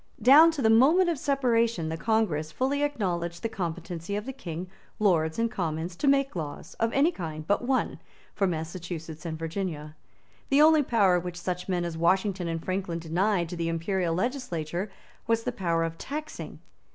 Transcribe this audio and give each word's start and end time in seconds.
Down 0.19 0.49
to 0.53 0.63
the 0.63 0.69
moment 0.71 1.09
of 1.09 1.19
separation 1.19 1.89
the 1.89 1.95
Congress 1.95 2.51
fully 2.51 2.81
acknowledged 2.81 3.43
the 3.43 3.47
competency 3.49 4.15
of 4.15 4.25
the 4.25 4.33
King, 4.33 4.65
Lords 4.97 5.37
and 5.37 5.51
Commons 5.51 5.95
to 5.97 6.07
make 6.07 6.35
laws, 6.35 6.73
of 6.79 6.91
any 6.91 7.11
kind 7.11 7.45
but 7.45 7.61
one, 7.61 7.99
for 8.33 8.47
Massachusetts 8.47 9.27
and 9.27 9.37
Virginia. 9.37 9.95
The 10.49 10.59
only 10.63 10.81
power 10.81 11.19
which 11.19 11.39
such 11.39 11.69
men 11.69 11.85
as 11.85 11.99
Washington 11.99 12.47
and 12.47 12.65
Franklin 12.65 12.97
denied 12.97 13.47
to 13.49 13.55
the 13.55 13.69
Imperial 13.69 14.15
legislature 14.15 14.89
was 15.27 15.43
the 15.43 15.51
power 15.51 15.83
of 15.83 15.99
taxing. 15.99 16.57